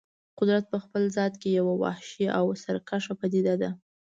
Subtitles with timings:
[0.39, 3.69] قدرت په خپل ذات کې یوه وحشي او سرکشه پدیده ده.